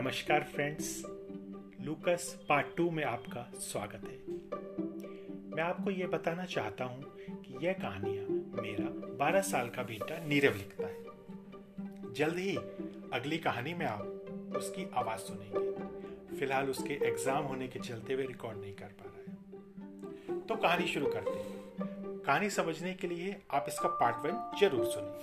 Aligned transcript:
नमस्कार 0.00 0.44
friends 0.44 1.02
लूकस 1.80 2.22
part 2.48 2.66
two 2.76 2.90
में 2.90 3.02
आपका 3.04 3.40
स्वागत 3.54 4.04
है। 4.04 4.16
मैं 5.56 5.62
आपको 5.62 5.90
ये 5.90 6.06
बताना 6.06 6.44
चाहता 6.44 6.84
हूँ 6.84 7.02
कि 7.40 7.66
यह 7.66 7.72
कहानियाँ 7.72 8.24
मेरा 8.62 8.86
12 9.18 9.42
साल 9.42 9.68
का 9.68 9.82
बेटा 9.82 10.18
नीरव 10.26 10.54
लिखता 10.54 10.86
है। 10.86 12.12
जल्द 12.12 12.38
ही 12.38 12.56
अगली 13.12 13.38
कहानी 13.38 13.74
में 13.74 13.86
आप 13.86 14.54
उसकी 14.56 14.90
आवाज़ 14.94 15.20
सुनेंगे। 15.20 16.38
फ़िलहाल 16.38 16.70
उसके 16.70 16.94
एग्ज़ाम 17.08 17.44
होने 17.44 17.68
के 17.68 17.78
चलते 17.78 18.14
हुए 18.14 18.26
रिकॉर्ड 18.26 18.58
नहीं 18.58 18.74
कर 18.74 18.94
पा 19.00 19.04
रहा 19.06 19.20
है। 19.20 20.40
तो 20.40 20.56
कहानी 20.56 20.86
शुरू 20.86 21.06
करते 21.06 21.38
हैं। 21.38 22.18
कहानी 22.26 22.50
समझने 22.50 22.94
के 22.94 23.06
लिए 23.06 23.36
आप 23.50 23.66
इसका 23.68 23.88
पार्ट 24.00 24.26
वन 24.26 24.58
ज़रूर 24.60 24.86
सुनें। 24.86 25.14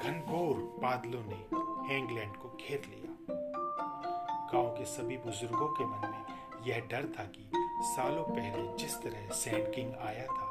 घनघोर 0.00 0.56
बादलों 0.82 1.22
ने 1.24 1.55
हैंगलैंड 1.86 2.36
को 2.36 2.48
घेर 2.48 2.82
लिया। 2.88 3.16
गाँव 4.52 4.68
के 4.78 4.84
सभी 4.84 5.16
बुज़ुर्गों 5.16 5.68
के 5.68 5.84
मन 5.84 6.08
में 6.10 6.66
यह 6.66 6.80
डर 6.80 7.04
था 7.18 7.24
कि 7.24 7.50
सालों 7.82 8.24
पहले 8.24 8.76
जिस 8.76 8.96
तरह 9.02 9.28
सैंड 9.28 9.74
किंग 9.74 9.94
आया 9.94 10.26
था, 10.26 10.46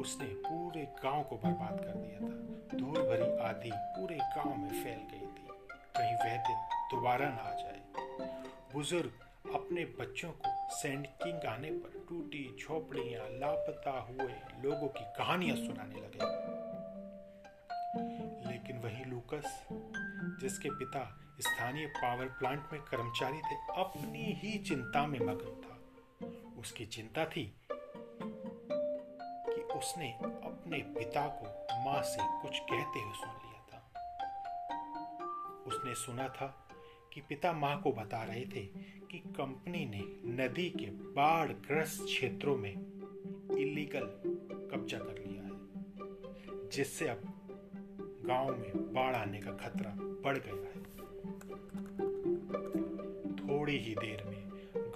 उसने 0.00 0.26
पूरे 0.26 0.82
गाँव 1.02 1.22
को 1.22 1.36
बर्बाद 1.36 1.80
कर 1.80 1.94
दिया 1.94 2.18
था। 2.20 2.78
धूल 2.78 3.02
भरी 3.02 3.30
आधी 3.38 3.70
पूरे 3.74 4.16
गाँव 4.16 4.56
में 4.56 4.84
फैल 4.84 5.00
गई 5.10 5.26
थी। 5.26 5.48
कहीं 5.96 6.14
वह 6.14 6.36
दिन 6.36 6.56
दोबारा 6.90 7.28
ना 7.28 7.42
आ 7.42 7.54
जाए। 7.54 7.80
बुज़ुर्ग 8.74 9.12
अपने 9.54 9.84
बच्चों 9.84 10.30
को 10.30 10.76
सैंड 10.76 11.06
किंग 11.06 11.44
आने 11.44 11.70
पर 11.70 12.06
टूटी 12.08 12.56
झोपड़ियाँ, 12.60 13.24
लापता 13.28 14.00
हुए 14.00 14.32
लोगों 14.64 14.88
की 14.88 15.04
कहानियाँ 15.18 15.56
सुनाने 15.56 15.94
लगे। 15.94 16.52
लेकिन 18.50 18.78
वही 18.78 19.04
लूकस 19.04 19.66
जिसके 20.40 20.70
पिता 20.70 21.18
स्थानीय 21.40 21.86
पावर 21.86 22.26
प्लांट 22.26 22.62
में 22.72 22.80
कर्मचारी 22.80 23.38
थे, 23.38 23.54
अपनी 23.82 24.32
ही 24.32 24.58
चिंता 24.58 25.06
में 25.06 25.18
मग्न 25.20 25.60
था। 25.60 25.78
उसकी 26.60 26.86
चिंता 26.86 27.24
थी 27.24 27.54
कि 29.48 29.60
उसने 29.78 30.12
अपने 30.44 30.78
पिता 30.78 31.26
को 31.26 31.46
माँ 31.84 32.02
से 32.02 32.22
कुछ 32.42 32.58
कहते 32.58 33.00
हुए 33.00 33.14
सुन 33.14 33.34
लिया 33.44 33.60
था। 33.72 33.78
उसने 35.66 35.94
सुना 35.94 36.28
था 36.28 36.68
कि 37.12 37.20
पिता 37.20 37.52
माँ 37.52 37.80
को 37.82 37.92
बता 37.92 38.22
रहे 38.22 38.44
थे 38.44 38.64
कि 39.10 39.18
कंपनी 39.18 39.84
ने 39.86 40.02
नदी 40.44 40.70
के 40.70 40.86
बाढ़ 40.86 41.52
ग्रस्त 41.52 42.04
क्षेत्रों 42.04 42.56
में 42.56 42.72
इलीगल 43.58 44.06
कब्जा 44.72 44.98
कर 44.98 45.24
लिया 45.26 45.42
है, 45.42 46.68
जिससे 46.68 47.08
अब 47.08 47.31
गाँव 48.24 48.48
में 48.50 48.92
बाढ़ 48.94 49.16
आने 49.16 49.40
का 49.40 49.50
खतरा 49.50 49.94
बढ़ 50.24 50.38
गया 50.38 50.54
है। 50.54 50.80
थोड़ी 53.36 53.76
ही 53.78 53.94
देर 53.94 54.22
में 54.26 54.42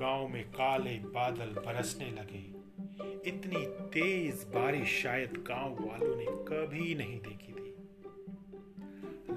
गाँव 0.01 0.29
में 0.29 0.45
काले 0.51 0.99
बादल 1.15 1.51
बरसने 1.67 2.11
लगे। 2.11 2.45
इतनी 3.29 3.65
तेज 3.93 4.45
बारिश 4.55 5.03
शायद 5.03 5.33
गाँव 5.49 5.71
वालों 5.81 6.17
ने 6.17 6.27
कभी 6.49 6.95
नहीं 6.95 7.19
देखी 7.21 7.53
थी। 7.53 7.75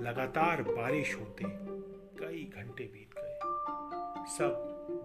लगातार 0.03 0.61
बारिश 0.63 1.15
होते 1.15 1.43
कई 2.19 2.43
घंटे 2.55 2.83
बीत 2.83 3.15
गए। 3.17 3.35
सब 4.37 4.51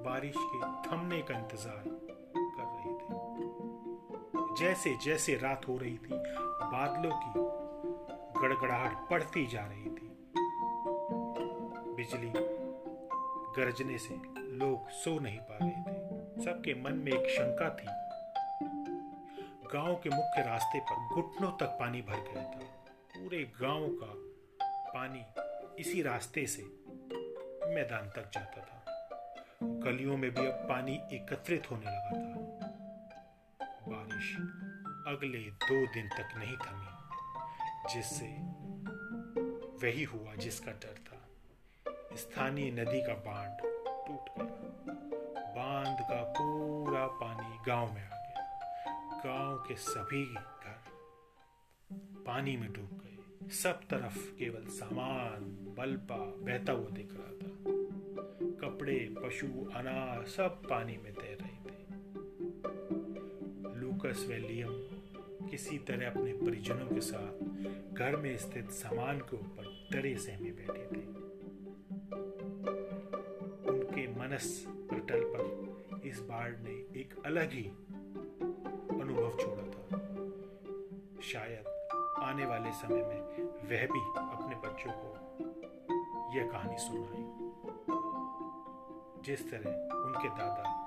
बारिश 0.04 0.34
के 0.36 0.60
थमने 0.88 1.20
का 1.22 1.38
इंतज़ार 1.38 1.84
कर 2.56 2.66
रहे 2.66 2.92
थे। 3.00 3.12
जैसे 4.58 4.90
जैसे 5.04 5.34
रात 5.34 5.68
हो 5.68 5.76
रही 5.78 5.98
थी, 5.98 6.14
बादलों 6.64 7.14
की 7.14 7.32
गड़गड़ाहट 8.44 9.10
बढ़ती 9.10 9.46
जा 9.46 9.66
रही 9.66 9.84
थी। 9.84 10.08
बिजली 11.94 12.32
गरजने 13.56 13.98
से 13.98 14.14
लोग 14.38 14.88
सो 14.88 15.18
नहीं 15.18 15.38
पा 15.38 15.58
रहे 15.62 15.70
थे। 15.70 16.44
सबके 16.44 16.82
मन 16.82 16.92
में 16.92 17.12
एक 17.12 17.30
शंका 17.30 17.68
थी। 17.70 17.86
गाँव 19.74 19.94
के 19.94 20.10
मुख्य 20.10 20.42
रास्ते 20.42 20.80
पर 20.80 21.14
घुटनों 21.14 21.50
तक 21.50 21.66
पानी 21.66 22.02
भर 22.02 22.16
गया 22.16 22.42
था। 22.42 22.58
पूरे 23.16 23.52
गाँव 23.60 23.88
का 24.02 24.12
पानी 24.88 25.24
इसी 25.80 26.02
रास्ते 26.02 26.46
से 26.46 26.62
मैदान 27.74 28.08
तक 28.08 28.30
जाता 28.34 28.60
था। 28.60 28.84
गलियों 29.62 30.16
में 30.16 30.30
भी 30.30 30.46
अब 30.46 30.52
पानी 30.52 30.92
एकत्रित 30.92 31.70
होने 31.70 31.86
लगा 31.86 32.10
था। 32.10 32.66
बारिश 33.88 34.36
अगले 35.08 35.38
दो 35.38 35.92
दिन 35.94 36.08
तक 36.08 36.28
नहीं 36.36 36.56
थमी। 36.56 37.03
जिससे 37.92 38.26
वही 39.86 40.04
हुआ 40.04 40.34
जिसका 40.34 40.72
डर 40.72 40.94
था। 41.06 41.28
स्थानीय 42.16 42.70
नदी 42.70 43.02
का 43.02 43.14
बाँध 43.14 43.58
टूट 44.06 44.44
गया। 44.44 44.74
बाँध 45.56 45.98
का 46.00 46.22
पूरा 46.22 47.06
पानी 47.06 47.58
गाँव 47.66 47.94
में 47.94 48.04
आ 48.04 48.08
गया। 48.08 48.50
गाँव 49.26 49.56
के 49.68 49.76
सभी 49.76 50.24
घर 50.24 50.54
पानी 52.26 52.56
में 52.56 52.72
डूब 52.72 53.00
गए। 53.04 53.50
सब 53.50 53.80
तरफ़ 53.90 54.36
केवल 54.36 54.66
सामान 54.66 55.40
बल्पा 55.78 56.16
बहता 56.16 56.72
हुआ 56.72 56.90
दिख 56.90 57.08
रहा 57.12 57.32
था। 57.32 57.54
कपड़े, 58.60 59.14
पशु 59.24 59.46
अनाज 59.46 60.26
सब 60.26 60.62
पानी 60.62 60.96
में 60.96 61.14
तैर 61.14 61.38
रहे 61.40 61.48
थे। 61.48 61.84
लूकस 63.80 64.26
वेलियम 64.28 64.93
किसी 65.54 65.78
तरह 65.78 66.10
अपने 66.10 66.32
परिजनों 66.32 66.86
के 66.86 67.00
साथ 67.00 67.44
घर 67.94 68.16
में 68.16 68.38
स्थित 68.38 68.70
सामान 68.70 69.18
के 69.18 69.36
ऊपर 69.36 69.88
डरे 69.92 70.16
सहमे 70.16 70.50
बैठे 70.50 70.82
थे। 70.82 71.06
उनके 73.70 74.06
मनस 74.08 74.64
पटल 74.68 75.20
पर 75.24 76.02
इस 76.04 76.20
बाढ़ 76.20 76.52
ने 76.56 77.00
एक 77.00 77.22
अलग 77.26 77.52
ही 77.52 77.64
अनुभव 79.00 79.38
छोड़ा 79.40 79.62
था। 79.62 79.98
शायद 81.22 81.64
आने 82.18 82.46
वाले 82.46 82.72
समय 82.72 83.02
में 83.02 83.42
वह 83.46 83.86
भी 83.86 84.02
अपने 84.34 84.56
बच्चों 84.56 84.92
को 84.96 85.08
यह 86.38 86.50
कहानी 86.50 86.78
सुनाए। 86.78 87.24
जिस 89.22 89.50
तरह 89.50 89.70
उनके 90.04 90.28
दादा, 90.28 90.86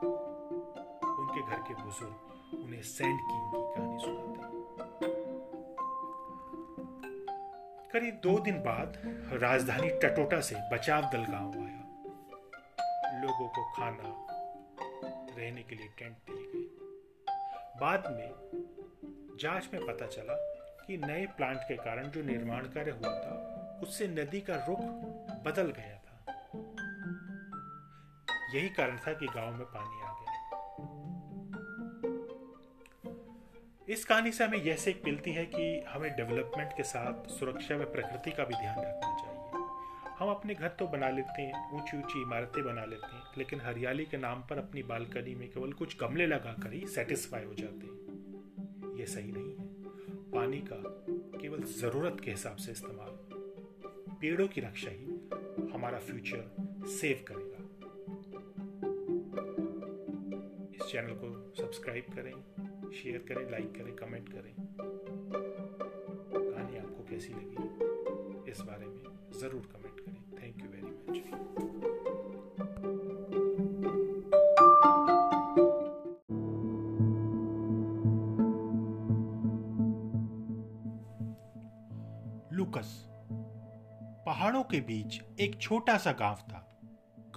उनके 1.19 1.41
घर 1.41 1.61
के 1.67 1.83
बुज़ुर्ग 1.83 2.15
उन्हें 2.53 2.81
सेंट 2.81 3.19
किंग 3.19 3.51
की 3.51 3.75
कहानी 3.75 3.99
सुनाते 3.99 4.56
करीब 7.97 8.19
दो 8.23 8.39
दिन 8.39 8.57
बाद 8.57 8.97
राजधानी 9.33 9.89
टटोटा 9.89 10.41
से 10.41 10.55
बचाव 10.71 11.01
दल 11.01 11.23
गाँव 11.23 11.53
आया। 11.59 13.21
लोगों 13.21 13.47
को 13.47 13.63
खाना, 13.73 14.27
रहने 15.37 15.63
के 15.63 15.75
लिए 15.75 15.87
टेंट 15.87 16.17
दिए 16.29 16.45
गए। 16.45 16.65
बाद 17.79 18.03
में 18.07 18.29
जाँच 19.41 19.69
में 19.73 19.85
पता 19.85 20.07
चला 20.07 20.33
कि 20.85 20.97
नए 20.97 21.25
प्लांट 21.25 21.57
के 21.57 21.75
कारण 21.75 22.07
जो 22.07 22.23
निर्माण 22.23 22.65
कार्य 22.65 22.91
हुआ 22.91 23.09
था, 23.09 23.79
उससे 23.83 24.07
नदी 24.07 24.41
का 24.41 24.55
रुख 24.55 24.79
बदल 25.45 25.73
गया 25.77 25.97
था। 25.97 26.35
यही 28.55 28.69
कारण 28.69 28.97
था 28.97 29.13
कि 29.13 29.25
गाँव 29.25 29.55
में 29.55 29.65
पानी 29.65 30.01
आ 30.01 30.06
इस 33.89 34.03
कहानी 34.05 34.31
से 34.31 34.43
हमें 34.43 34.63
यह 34.63 34.75
सीख 34.75 35.01
मिलती 35.05 35.31
है 35.31 35.45
कि 35.45 35.83
हमें 35.89 36.15
डेवलपमेंट 36.15 36.71
के 36.77 36.83
साथ 36.83 37.29
सुरक्षा 37.29 37.75
व 37.75 37.83
प्रकृति 37.83 38.31
का 38.31 38.43
भी 38.43 38.53
ध्यान 38.53 38.79
रखना 38.79 39.15
चाहिए। 39.17 39.35
हम 40.19 40.29
अपने 40.29 40.55
घर 40.55 40.67
तो 40.67 40.87
बना 40.87 41.09
लेते 41.09 41.41
हैं 41.41 41.75
ऊँची 41.75 41.97
ऊँची 41.97 42.21
इमारतें 42.21 42.63
बना 42.63 42.85
लेते 42.85 43.15
हैं, 43.15 43.23
लेकिन 43.37 43.61
हरियाली 43.61 44.05
के 44.05 44.17
नाम 44.17 44.41
पर 44.41 44.57
अपनी 44.57 44.83
बालकनी 44.83 45.35
में 45.35 45.47
केवल 45.49 45.71
कुछ 45.73 45.97
गमले 45.99 46.27
लगा 46.27 46.53
कर 46.63 46.73
ही 46.73 46.85
सेटिस्फाई 46.87 47.43
हो 47.43 47.53
जाते 47.53 47.87
हैं। 47.87 48.97
ये 48.99 49.05
सही 49.05 49.31
नहीं 49.31 49.51
है। 49.51 49.65
पानी 50.31 50.59
का 50.71 50.81
केवल 51.41 51.63
ज़रूरत 51.63 52.17
के 52.25 52.31
हिसाब 52.31 52.55
से 52.55 52.71
इस्तेमाल। 52.71 53.17
पेड़ों 54.21 54.47
की 54.47 54.61
रक्षा 54.61 54.91
ही 54.91 55.69
हमारा 55.73 55.99
फ्यूचर 55.99 56.85
सेव 56.89 57.25
करेगा। 57.27 57.63
इस 60.75 60.91
चैनल 60.91 61.13
को 61.13 61.53
सब्सक्राइब 61.61 62.03
करें। 62.15 62.33
शेयर 62.93 63.25
करें 63.27 63.49
लाइक 63.51 63.71
करें 63.75 63.95
कमेंट 63.95 64.29
करें। 64.29 64.53
कहानी 66.31 66.77
आपको 66.77 67.03
कैसी 67.09 67.33
लगी? 67.33 68.51
इस 68.51 68.61
बारे 68.61 68.85
में 68.85 69.03
ज़रूर 69.39 69.63
कमेंट 69.73 69.99
करें। 69.99 70.21
थैंक 70.33 70.55
यू 70.61 70.69
वेरी 70.69 70.91
मच 70.91 71.15
लुकस 82.53 82.89
पहाड़ों 84.25 84.63
के 84.63 84.79
बीच 84.81 85.21
एक 85.39 85.57
छोटा 85.61 85.97
सा 85.97 86.11
गाँव 86.11 86.37
था। 86.49 86.56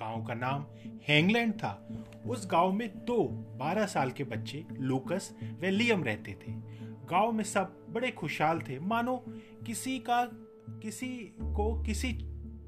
गाँव 0.00 0.24
का 0.24 0.34
नाम 0.34 0.66
हैंगलैंड 1.08 1.52
था। 1.52 1.88
उस 2.26 2.48
गाँव 2.50 2.72
में 2.72 2.88
दो 2.88 3.24
बारह 3.58 3.86
साल 3.86 4.10
के 4.10 4.24
बच्चे, 4.24 4.64
लूकस 4.72 5.34
व 5.62 5.66
लियम 5.66 6.04
रहते 6.04 6.32
थे। 6.32 6.52
गाँव 7.10 7.32
में 7.32 7.44
सब 7.44 7.86
बड़े 7.90 8.10
खुशहाल 8.10 8.60
थे। 8.60 8.80
मानो 8.80 9.24
किसी 9.66 9.98
का, 9.98 10.24
किसी 10.82 11.08
को 11.40 11.82
किसी 11.82 12.12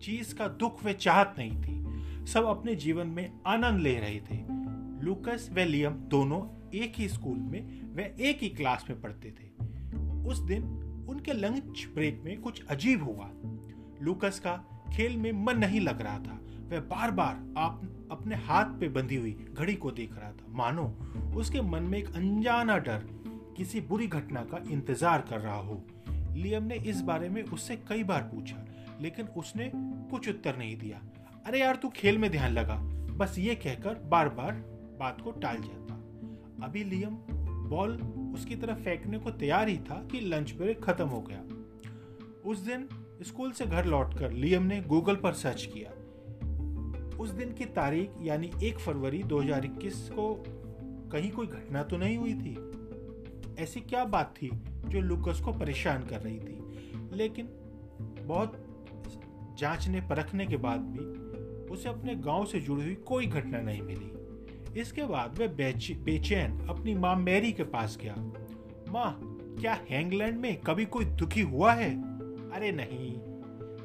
चीज़ 0.02 0.34
का 0.34 0.48
दुख 0.48 0.84
व 0.84 0.92
चाहत 0.92 1.34
नहीं 1.38 1.62
थी। 1.62 1.82
सब 2.26 2.44
अपने 2.44 2.74
जीवन 2.74 3.06
में 3.06 3.40
आनंद 3.46 3.80
ले 3.80 3.94
रहे 3.94 4.20
थे। 4.20 4.44
लुकस 5.04 5.48
व 5.52 5.60
लियम 5.60 5.92
दोनों 5.92 6.70
एक 6.74 6.92
ही 6.96 7.08
स्कूल 7.08 7.38
में 7.38 7.94
व 7.94 8.00
एक 8.00 8.38
ही 8.42 8.48
क्लास 8.48 8.86
में 8.90 9.00
पढ़ते 9.00 9.30
थे। 9.30 9.48
उस 10.28 10.38
दिन 10.38 10.62
उनके 11.08 11.32
लंच 11.32 11.88
ब्रेक 11.94 12.22
में 12.24 12.40
कुछ 12.40 12.66
अजीब 12.66 13.02
हुआ। 13.04 13.30
लुकस 14.02 14.40
का 14.40 14.56
खेल 14.92 15.16
में 15.16 15.32
मन 15.32 15.58
नहीं 15.58 15.80
लग 15.80 16.00
रहा 16.00 16.18
था। 16.18 16.40
वह 16.72 16.80
बार 16.80 17.10
बार 17.10 17.40
आप 17.58 17.80
अपने 18.10 18.34
हाथ 18.34 18.78
पे 18.80 18.88
बंधी 18.88 19.16
हुई 19.16 19.32
घड़ी 19.52 19.74
को 19.74 19.90
देख 19.90 20.12
रहा 20.18 20.30
था। 20.32 20.46
मानो, 20.48 20.84
उसके 21.36 21.60
मन 21.60 21.82
में 21.82 21.98
एक 21.98 22.14
अनजाना 22.16 22.76
डर 22.78 23.04
किसी 23.56 23.80
बुरी 23.80 24.06
घटना 24.06 24.44
का 24.44 24.62
इंतज़ार 24.70 25.20
कर 25.20 25.40
रहा 25.40 25.56
हो। 25.56 25.82
लियम 26.34 26.64
ने 26.64 26.74
इस 26.74 27.00
बारे 27.00 27.28
में 27.28 27.42
उससे 27.42 27.76
कई 27.88 28.04
बार 28.04 28.22
पूछा, 28.24 28.64
लेकिन 29.00 29.26
उसने 29.36 29.70
कुछ 29.74 30.28
उत्तर 30.28 30.56
नहीं 30.56 30.76
दिया। 30.78 31.02
अरे 31.46 31.60
यार, 31.60 31.76
तू 31.76 31.88
खेल 31.88 32.18
में 32.18 32.30
ध्यान 32.30 32.52
लगा। 32.52 32.76
बस 33.16 33.38
ये 33.38 33.54
कहकर 33.54 34.02
बार 34.04 34.28
बार 34.28 34.52
बात 35.00 35.20
को 35.20 35.30
टाल 35.32 35.56
जाता 35.56 36.00
अभी 36.66 36.84
लियम 36.84 37.16
बॉल 37.68 37.96
उसकी 38.34 38.56
तरफ़ 38.56 38.78
फेंकने 38.78 39.18
को 39.18 39.30
तैयार 39.30 39.68
ही 39.68 39.76
था 39.80 40.06
कि 40.12 40.20
लंच 40.20 40.52
ब्रेक 40.52 40.84
खत्म 40.84 41.06
हो 41.06 41.20
गया। 41.20 41.42
उस 42.50 42.58
दिन 42.58 42.88
स्कूल 43.22 43.52
से 43.52 43.66
घर 43.66 43.84
लौटकर 43.84 44.32
लियम 44.32 44.62
ने 44.62 44.80
गूगल 44.82 45.16
पर 45.16 45.32
सर्च 45.32 45.68
किया। 45.74 45.90
उस 47.20 47.30
दिन 47.30 47.52
की 47.52 47.64
तारीख, 47.64 48.10
यानी 48.22 48.50
एक 48.62 48.78
फरवरी 48.78 49.22
2021 49.22 50.10
को 50.12 50.44
कहीं 51.12 51.30
कोई 51.30 51.46
घटना 51.46 51.82
तो 51.82 51.96
नहीं 51.96 52.16
हुई 52.16 52.34
थी? 52.34 52.58
ऐसी 53.62 53.80
क्या 53.80 54.04
बात 54.04 54.34
थी 54.42 54.50
जो 54.86 55.00
लुकस 55.00 55.40
को 55.40 55.52
परेशान 55.52 56.02
कर 56.02 56.20
रही 56.20 56.38
थी? 56.38 56.58
लेकिन 57.12 57.48
बहुत 58.24 58.66
जांचने 59.58 60.00
परखने 60.00 60.46
के 60.46 60.56
बाद 60.56 60.80
भी 60.80 61.22
उसे 61.70 61.88
अपने 61.88 62.14
गाँव 62.14 62.44
से 62.44 62.60
जुड़ी 62.60 62.82
हुई 62.82 62.94
कोई 62.94 63.26
घटना 63.26 63.60
नहीं 63.60 63.82
मिली। 63.82 64.12
इसके 64.80 65.04
बाद 65.04 65.38
वह 65.38 65.46
बेचैन 65.46 66.66
अपनी 66.66 66.94
माँ 66.94 67.16
मैरी 67.16 67.52
के 67.52 67.62
पास 67.62 67.98
गया। 68.02 68.14
माँ, 68.88 69.18
क्या 69.60 69.78
हैंगलैंड 69.90 70.38
में 70.38 70.60
कभी 70.60 70.84
कोई 70.84 71.04
दुखी 71.04 71.40
हुआ 71.40 71.72
है? 71.72 71.90
अरे 72.50 72.72
नहीं। 72.72 73.14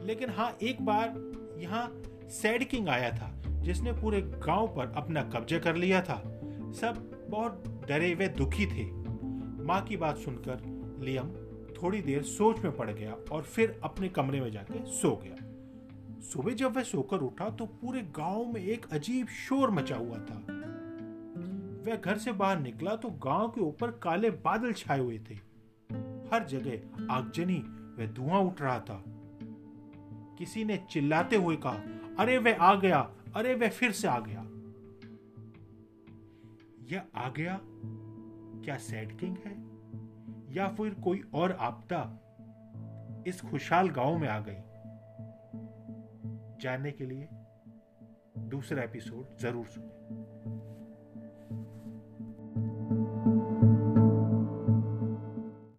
लेकिन 0.06 0.30
हाँ 0.30 0.58
एक 0.62 0.82
बार 0.82 1.32
यहाँ 1.60 2.02
सैड 2.30 2.64
किंग 2.70 2.88
आया 2.90 3.12
था, 3.12 3.32
जिसने 3.48 3.92
पूरे 3.92 4.22
गाँव 4.22 4.68
पर 4.68 4.94
अपना 4.98 5.22
कब्जा 5.24 5.60
कर 5.60 5.76
लिया 5.76 6.02
था। 6.02 6.22
सब 6.74 7.28
बहुत 7.30 7.86
डरे 7.88 8.14
वे 8.14 8.28
दुखी 8.28 8.66
थे। 8.66 8.86
माँ 9.64 9.82
की 9.82 9.98
बात 9.98 10.18
सुनकर 10.18 10.62
लियम 11.06 11.30
थोड़ी 11.74 12.02
देर 12.02 12.24
सोच 12.24 12.60
में 12.60 12.78
पड़ 12.78 12.90
गया 12.92 13.16
और 13.32 13.42
फिर 13.42 13.80
अपने 13.84 14.10
कमरे 14.10 14.42
में 14.42 14.52
जाके 14.52 14.86
सो 14.86 15.22
गया। 15.24 15.36
सुबह 16.22 16.54
जब 16.54 16.76
वह 16.76 16.84
सोकर 16.84 17.18
उठा 17.18 17.50
तो 17.50 17.66
पूरे 17.66 18.02
गाँव 18.02 18.46
में 18.46 18.62
एक 18.62 18.86
अजीब 18.92 19.28
शोर 19.28 19.72
मचा 19.72 19.96
हुआ 19.96 20.18
था। 20.18 20.46
वह 21.88 21.96
घर 21.96 22.18
से 22.18 22.32
बाहर 22.32 22.60
निकला 22.60 22.96
तो 22.96 23.10
गाँव 23.10 23.48
के 23.48 23.62
ऊपर 23.62 23.92
काले 23.92 24.30
बादल 24.30 24.74
छाए 24.74 25.00
हुए 25.00 25.20
थे। 25.30 25.36
हर 26.32 26.46
जगह 26.50 27.14
आगजनी 27.14 27.58
व 28.00 28.08
धुआँ 28.14 28.40
उठ 28.40 28.62
रहा 28.62 28.80
था। 28.80 29.04
किसी 30.38 30.64
ने 30.64 30.86
चिल्लाते 30.92 31.36
हुए 31.36 31.56
कहा 31.56 31.74
अरे 32.20 32.38
वह 32.38 32.62
आ 32.62 32.76
गया, 32.76 33.12
अरे 33.36 33.56
वह 33.56 33.70
फिर 33.70 33.92
से 33.92 34.08
आ 34.08 34.20
गया। 34.20 34.42
यह 36.92 37.04
आ 37.16 37.30
गया? 37.30 37.60
क्या 38.66 38.78
सैड 38.78 39.20
किंग 39.20 39.38
है? 39.38 39.68
या 40.56 40.68
फिर 40.68 40.94
कोई 40.94 41.24
और 41.34 41.52
आपदा 41.52 42.24
इस 43.28 43.42
खुशहाल 43.42 43.90
गाँव 43.90 44.18
में 44.18 44.28
आ 44.28 44.40
गई? 44.40 44.62
जानने 46.62 46.92
के 46.92 47.06
लिए 47.06 47.28
दूसरा 48.38 48.84
एपिसोड 48.84 49.38
ज़रूर 49.38 49.66
सुनें। 49.66 49.98